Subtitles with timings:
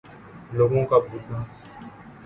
[0.53, 1.43] لوگوں کا بھولنا